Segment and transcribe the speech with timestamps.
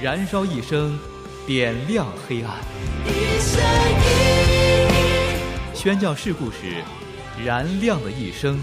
[0.00, 0.96] 燃烧一生，
[1.44, 2.54] 点亮黑暗。
[5.74, 6.84] 宣教事故时，
[7.44, 8.56] 燃亮的一生。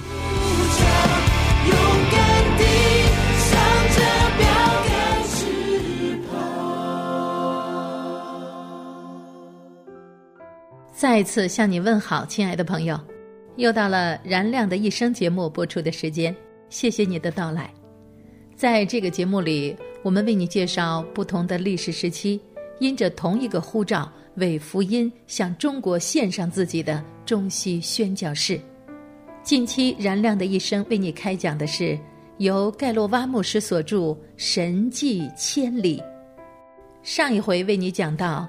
[10.93, 12.97] 再次向你问好，亲爱的朋友，
[13.57, 16.33] 又到了燃亮的一生节目播出的时间，
[16.69, 17.69] 谢谢你的到来。
[18.55, 22.39] 在这个节目里，我们为你介绍不同的历史时期，
[22.77, 28.61] 因着同一个护照为福音向中国献上自己的中西宣教士。
[29.41, 31.97] 近期燃亮的一生为你开讲的是
[32.37, 33.97] 由盖洛瓦牧师所著
[34.37, 35.97] 《神迹千里》。
[37.01, 38.47] 上一回为你讲到。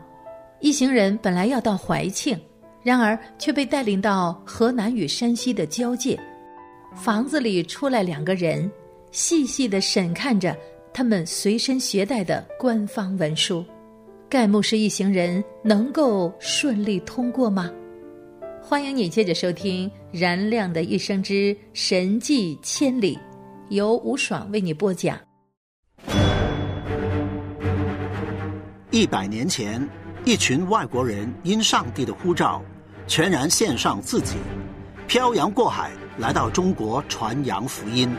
[0.60, 2.38] 一行人本来要到怀庆，
[2.82, 6.20] 然而却被带领到河南与山西的交界。
[6.94, 8.70] 房子里出来两个人，
[9.10, 10.54] 细细的审看着
[10.96, 13.62] 他们随身携带的官方文书。
[14.30, 17.70] 盖牧师一行人能够顺利通过吗？
[18.62, 23.14] 欢迎你接着收听《燃亮的一生之神迹千里》，
[23.68, 25.18] 由吴爽为你播讲。
[28.90, 29.86] 一百年前。
[30.24, 32.62] 一群外国人因上帝的呼召，
[33.06, 34.36] 全然献上自己，
[35.06, 38.10] 漂洋过海来到中国传扬福音。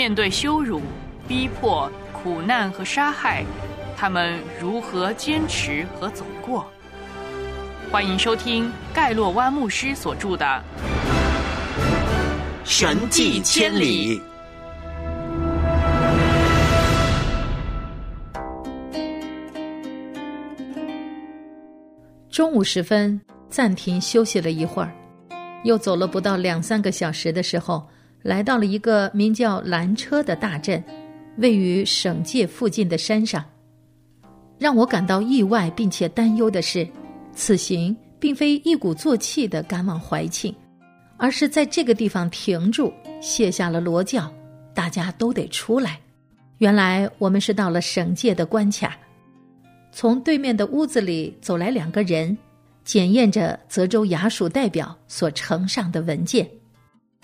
[0.00, 0.80] 面对羞辱、
[1.28, 3.44] 逼迫、苦难和杀害，
[3.98, 6.64] 他们如何坚持和走过？
[7.92, 10.46] 欢迎收听盖洛湾牧师所著的
[12.64, 14.18] 《神迹千里》。
[22.30, 24.90] 中午时分，暂停休息了一会儿，
[25.64, 27.86] 又走了不到两三个小时的时候，
[28.22, 30.82] 来到了一个名叫兰车的大镇，
[31.38, 33.44] 位于省界附近的山上。
[34.58, 36.86] 让我感到意外并且担忧的是，
[37.32, 40.54] 此行并非一鼓作气的赶往怀庆，
[41.16, 42.92] 而是在这个地方停住，
[43.22, 44.30] 卸下了罗轿，
[44.74, 45.98] 大家都得出来。
[46.58, 48.98] 原来我们是到了省界的关卡。
[49.92, 52.36] 从对面的屋子里走来两个人，
[52.84, 56.46] 检验着泽州衙署代表所呈上的文件。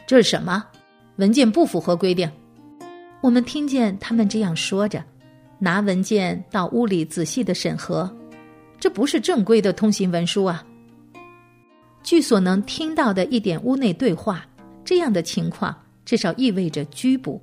[0.06, 0.64] 这是什么？
[1.16, 2.30] 文件不符合规定。
[3.20, 5.02] 我们听见他们这样说着，
[5.58, 8.10] 拿文件到屋里仔细的审核。
[8.78, 10.64] 这不是正规的通行文书啊！
[12.02, 14.46] 据所能听到的一点屋内对话，
[14.84, 17.40] 这样的情况至少意味着拘捕。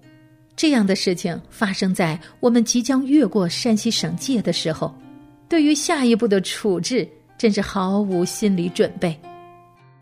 [0.55, 4.93] 这样的事情发生在我们即将越过山西省界的时候。
[5.49, 7.07] 对于下一步的处置，
[7.37, 9.19] 真是毫无心理准备。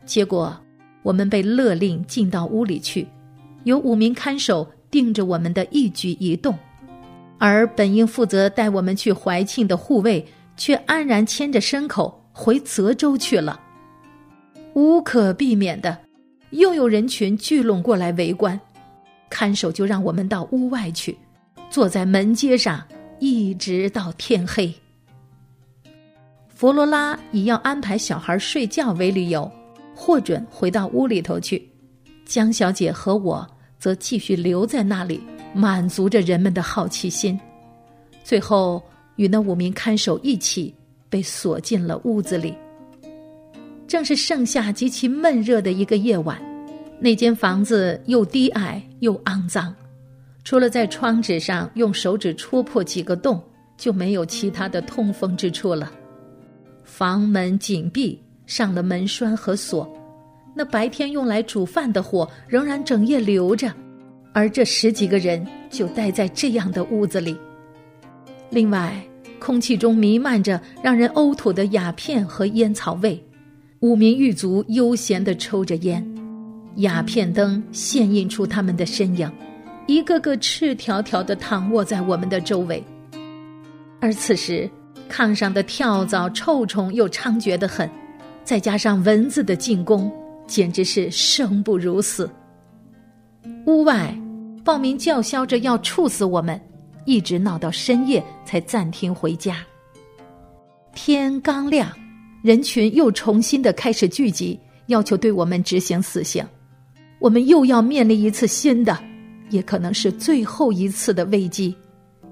[0.05, 0.55] 结果，
[1.01, 3.07] 我们被勒令进到屋里去，
[3.63, 6.57] 有五名看守盯着我们的一举一动，
[7.37, 10.25] 而本应负责带我们去怀庆的护卫，
[10.57, 13.59] 却安然牵着牲口回泽州去了。
[14.73, 15.97] 无可避免的，
[16.51, 18.59] 又有人群聚拢过来围观，
[19.29, 21.17] 看守就让我们到屋外去，
[21.69, 22.83] 坐在门阶上，
[23.19, 24.73] 一直到天黑。
[26.49, 29.51] 弗罗拉以要安排小孩睡觉为理由，
[29.95, 31.70] 获准回到屋里头去。
[32.31, 33.45] 江小姐和我
[33.77, 35.19] 则继续留在那里，
[35.53, 37.37] 满足着人们的好奇心。
[38.23, 38.81] 最后，
[39.17, 40.73] 与那五名看守一起
[41.09, 42.55] 被锁进了屋子里。
[43.85, 46.41] 正是盛夏极其闷热的一个夜晚，
[47.01, 49.75] 那间房子又低矮又肮脏，
[50.45, 53.43] 除了在窗纸上用手指戳破几个洞，
[53.75, 55.91] 就没有其他的通风之处了。
[56.85, 59.85] 房门紧闭，上了门栓和锁。
[60.53, 63.73] 那白天用来煮饭的火仍然整夜留着，
[64.33, 67.37] 而这十几个人就待在这样的屋子里。
[68.49, 68.93] 另外，
[69.39, 73.23] 空气中弥漫着让人呕吐的鸦片和烟草味。
[73.79, 76.05] 五名狱卒悠闲地抽着烟，
[76.75, 79.31] 鸦片灯现映出他们的身影，
[79.87, 82.83] 一个个赤条条地躺卧在我们的周围。
[83.99, 84.69] 而此时。
[85.09, 87.89] 炕上的跳蚤、臭虫又猖獗得很，
[88.45, 90.09] 再加上蚊子的进攻，
[90.51, 92.29] 简直是生不如死。
[93.65, 94.13] 屋外，
[94.65, 96.59] 暴民叫嚣着要处死我们，
[97.05, 99.65] 一直闹到深夜才暂停回家。
[100.93, 101.89] 天刚亮，
[102.43, 106.45] 人群又重新的开始聚集，要求对我们执行死刑。
[107.19, 108.99] 我们又要面临一次新的，
[109.51, 111.73] 也可能是最后一次的危机。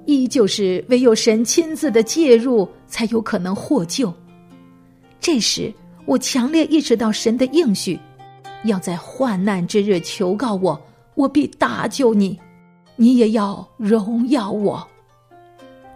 [0.05, 4.13] 依旧是唯有神亲自的介入，才有可能获救。
[5.21, 5.73] 这时，
[6.05, 7.97] 我强烈意识到神的应许，
[8.63, 10.79] 要在患难之日求告我，
[11.15, 12.39] 我必搭救你，
[12.95, 14.85] 你也要荣耀我。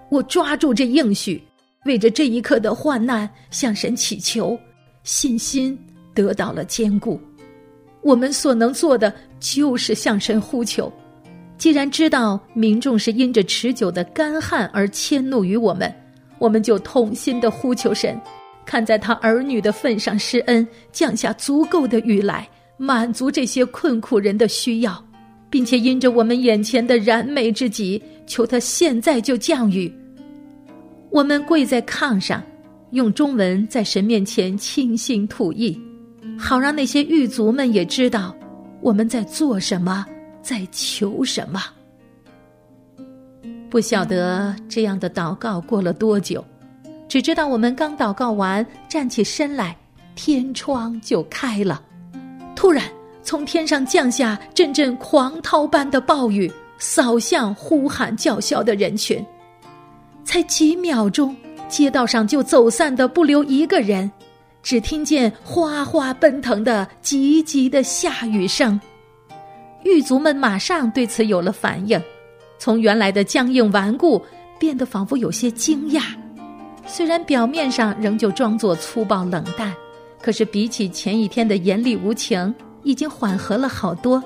[0.10, 1.42] 我抓住这应许。
[1.86, 4.58] 为着这一刻的患难向神祈求，
[5.04, 5.78] 信心
[6.14, 7.20] 得到了坚固。
[8.02, 10.90] 我们所能做的就是向神呼求。
[11.58, 15.94] 既然知道民众是因着持久的干旱而迁怒于我们，
[16.40, 18.18] 我们就痛心的呼求神，
[18.66, 25.04] 看在他儿女的份上施恩，降下足够的雨来，满足这些困苦人的需要，
[25.50, 29.94] 并且因着我们眼前的燃眉之急，求他现在就降雨。
[31.10, 32.42] 我们跪在炕上，
[32.92, 35.80] 用中文在神面前倾心吐意，
[36.38, 38.36] 好让那些狱卒们也知道
[38.82, 40.06] 我们在做什么，
[40.42, 41.62] 在求什么。
[43.70, 46.44] 不晓得这样的祷告过了多久，
[47.14, 49.78] 只知道我们刚祷告完，站起身来，
[50.16, 51.80] 天窗就开了。
[52.56, 52.84] 突然，
[53.22, 59.24] 从天上降下阵阵狂涛般的暴雨，扫向呼喊叫嚣的人群。
[60.26, 61.36] 才几秒钟，
[61.70, 64.12] 街道上就走散的不留一个人，
[64.64, 68.82] 只听见哗哗奔腾的急急的下雨声。
[69.84, 72.02] 狱卒们马上对此有了反应，
[72.58, 74.20] 从原来的僵硬顽固
[74.58, 76.02] 变得仿佛有些惊讶。
[76.86, 79.74] 虽然表面上仍旧装作粗暴冷淡，
[80.22, 82.54] 可是比起前一天的严厉无情，
[82.84, 84.24] 已经缓和了好多。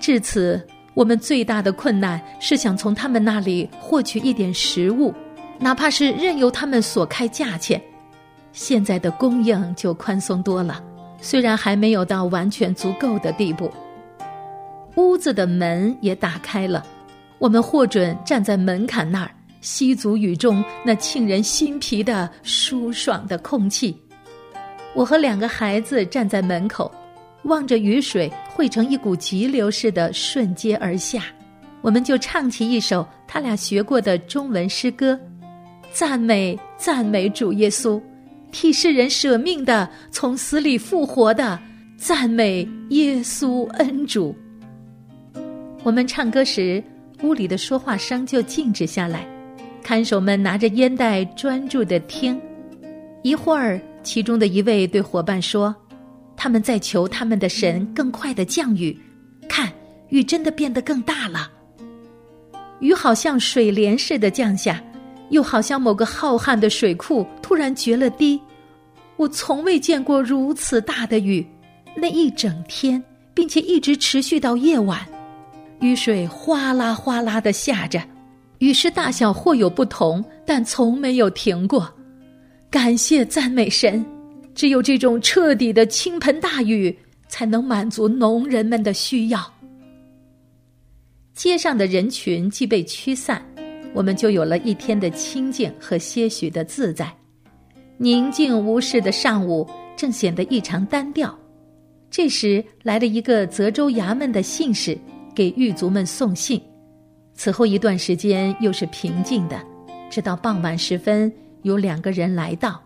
[0.00, 0.60] 至此。
[0.94, 5.10] 我们最大的困难是想从他们那里获取一点食物，
[5.58, 7.80] 哪怕是任由他们所开价钱。
[8.52, 10.84] 现在的供应就宽松多了，
[11.18, 13.72] 虽然还没有到完全足够的地步。
[14.96, 16.84] 屋子的门也打开了，
[17.38, 19.30] 我们获准站在门槛那儿，
[19.62, 23.96] 吸足雨中那沁人心脾的舒爽的空气。
[24.94, 26.92] 我和两个孩子站在门口。
[27.44, 31.24] 望着雨水汇成一股急流似的瞬间而下，
[31.80, 35.18] 我们就唱起一首他俩学过的中文诗歌，
[35.92, 38.00] 赞美赞美主耶稣，
[38.52, 41.58] 替世人舍命的，从死里复活的，
[41.96, 44.32] 赞美耶稣恩主。
[45.82, 46.80] 我们唱歌时，
[47.24, 49.26] 屋里的说话声就静止下来，
[49.82, 52.40] 看守们拿着烟袋专注的听。
[53.22, 55.74] 一会儿，其中的一位对伙伴说。
[56.34, 58.98] 他们在求他们的神更快的降雨，
[59.48, 59.72] 看
[60.08, 61.48] 雨真的变得更大了。
[62.80, 64.82] 雨好像水帘似的降下，
[65.28, 68.40] 又好像某个浩瀚的水库突然决了堤。
[69.16, 71.46] 我从未见过如此大的雨，
[71.94, 73.00] 那一整天，
[73.34, 75.00] 并且一直持续到夜晚，
[75.78, 78.02] 雨水哗啦哗啦的下着，
[78.62, 81.92] 雨势大小或有不同，但从没有停过。
[82.70, 84.06] 感谢赞美神。
[84.54, 89.52] 只有这种彻底的倾盆大雨，才能满足农人们的需要。
[91.34, 93.44] 街上的人群既被驱散，
[93.92, 97.12] 我们就有了一天的清静和些许的自在。
[97.96, 101.36] 宁静无事的上午，正显得异常单调。
[102.12, 104.96] 这时来了一个泽州衙门的信使，
[105.34, 106.62] 给狱卒们送信。
[107.34, 109.60] 此后一段时间又是平静的，
[110.10, 112.80] 直到傍晚时分，有两个人来到。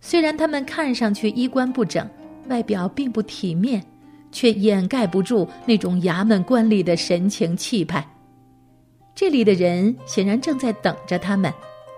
[0.00, 2.08] 虽然他们看上去衣冠不整，
[2.48, 3.84] 外表并不体面，
[4.32, 8.06] 却掩盖不住那种衙门官吏的神情气派。
[9.14, 11.52] 这里的人显然正在等着他们，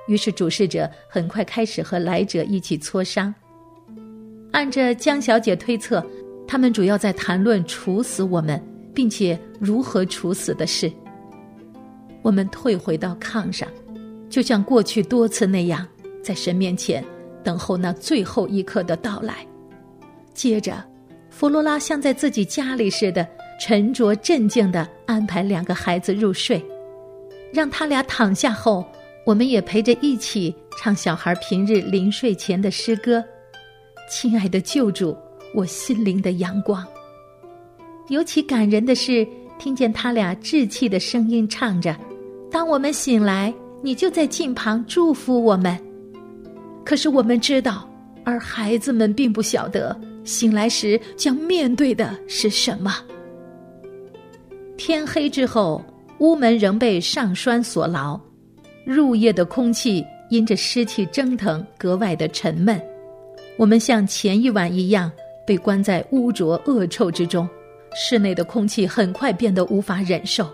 [0.06, 3.34] 于是主事者很快开始和来者一起磋商。
[4.52, 6.04] 按着江小姐推测，
[6.46, 8.62] 他们主要在谈论处死我们，
[8.94, 10.92] 并且如何处死的事。
[12.26, 13.68] 我们退回到炕上，
[14.28, 15.86] 就像过去多次那样，
[16.24, 17.04] 在神面前。
[17.44, 19.46] 等候那最后一刻的到来。
[20.34, 20.84] 接着，
[21.30, 23.24] 弗罗拉像在自己家里似的，
[23.60, 26.60] 沉着镇静的安排两个孩子入睡，
[27.52, 28.84] 让他俩躺下后，
[29.24, 33.24] 我们也陪着一起唱小孩平日临睡前的诗歌
[34.10, 35.16] ：“亲爱的救主，
[35.54, 36.84] 我心灵的阳光。”
[38.10, 39.24] 尤其感人的是，
[39.60, 41.96] 听见他俩稚气的声音唱着
[42.50, 45.78] ：“当我们醒来，你就在近旁祝福我们。”
[46.84, 47.88] 可是我们知道，
[48.24, 52.96] 而孩子们并不晓得，醒来时将面对的是什么。
[54.76, 55.84] 天黑之后，
[56.18, 58.20] 屋门仍被上栓锁牢，
[58.84, 62.80] 入夜的空气因着湿气蒸腾，格外的沉闷。
[63.56, 65.10] 我们像前一晚一样
[65.46, 67.48] 被关在污浊恶臭之中，
[67.94, 70.48] 室内的空气很快变得无法忍受。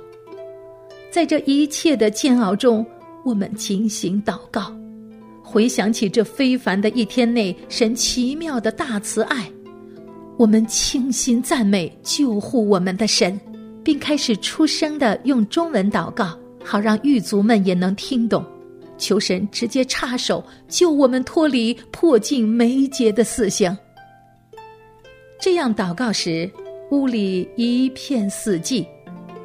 [1.12, 2.84] 在这一切的煎熬中，
[3.22, 4.74] 我们警醒祷告，
[5.42, 9.46] 回想起这非凡的一天内神奇妙的大慈爱，
[10.38, 13.38] 我们倾心赞美救护我们的神，
[13.84, 18.42] 并开始出声的用中文祷告，好让狱卒们也能听懂，
[18.96, 23.76] 求神直接插手救我们脱离破镜没结的死刑。
[25.38, 26.50] 这样祷告时，
[26.90, 28.86] 屋里一片死寂。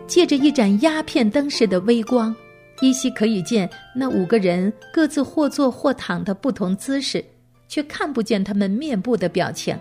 [0.07, 2.33] 借着一盏鸦片灯似的微光，
[2.81, 7.23] 依稀可以见那五个人各自或坐或躺的不同姿势，
[7.67, 9.77] 却看不见他们面部的表情。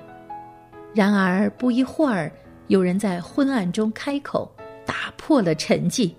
[0.93, 2.33] 然而不一会儿，
[2.67, 4.51] 有人在昏暗中开口，
[4.85, 6.13] 打破了沉寂。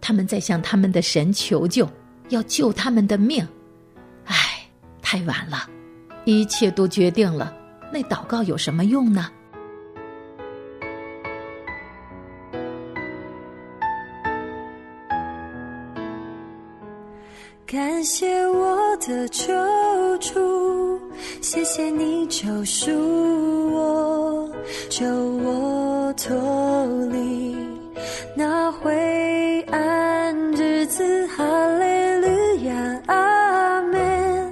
[0.00, 1.88] 他们在向他们的神求救，
[2.28, 3.46] 要救他们的命。
[4.24, 4.36] 唉，
[5.02, 5.68] 太晚了，
[6.24, 7.52] 一切都决定了，
[7.92, 9.28] 那祷告有什么用呢？
[17.70, 19.52] 感谢我的救
[20.22, 20.98] 主，
[21.42, 22.90] 谢谢你救赎
[23.70, 24.50] 我，
[24.88, 26.34] 救我脱
[27.12, 27.54] 离
[28.34, 31.26] 那灰暗日子。
[31.26, 31.44] 哈
[31.76, 34.50] 利路亚，阿门。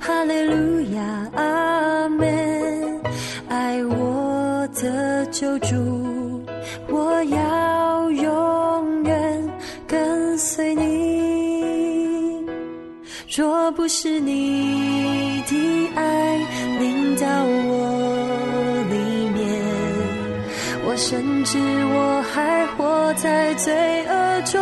[0.00, 2.98] 哈利路亚，阿门。
[3.50, 5.76] 爱我的救主，
[6.88, 7.07] 我
[13.88, 15.56] 是你的
[15.94, 16.36] 爱
[16.78, 18.96] 临到我里
[19.30, 19.40] 面，
[20.84, 23.72] 我深知我还活在罪
[24.06, 24.60] 恶中。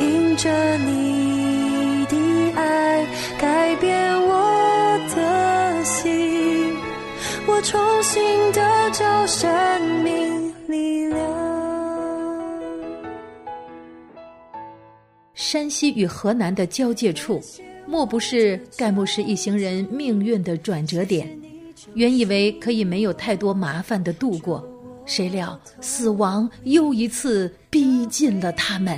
[0.00, 2.16] 因着你的
[2.58, 3.06] 爱
[3.38, 6.74] 改变我的心，
[7.46, 9.48] 我重新得着生
[10.02, 10.99] 命力
[15.50, 17.42] 山西与河南的交界处，
[17.84, 21.28] 莫不是盖牧师一行人命运的转折点？
[21.94, 24.64] 原以为可以没有太多麻烦的度过，
[25.04, 28.96] 谁料死亡又一次逼近了他们。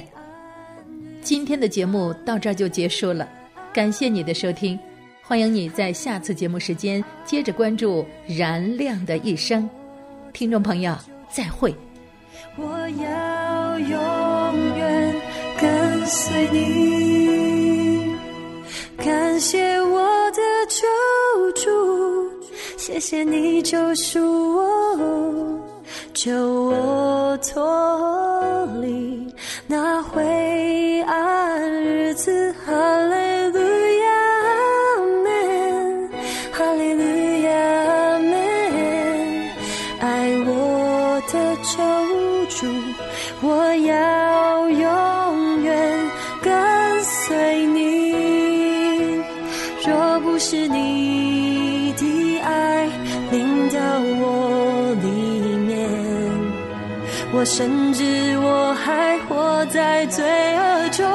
[1.22, 3.26] 今天的节目到这儿就结束了，
[3.72, 4.78] 感谢你的收听，
[5.22, 8.02] 欢迎你在下次节目时间接着关注
[8.38, 9.64] 《燃亮的一生》，
[10.34, 10.94] 听众朋友
[11.30, 11.74] 再会。
[12.58, 14.31] 我要有
[16.06, 18.14] 随你，
[18.96, 20.86] 感谢我的救
[21.52, 21.70] 主，
[22.76, 25.60] 谢谢你救赎我，
[26.12, 27.91] 救我脱
[57.34, 60.24] 我甚至我还活在罪
[60.56, 61.06] 恶中。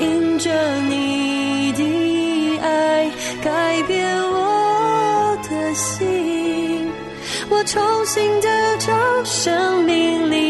[0.00, 0.50] 因着
[0.82, 3.10] 你的爱
[3.42, 6.90] 改变我的心，
[7.50, 8.92] 我重新得着
[9.24, 10.47] 生命里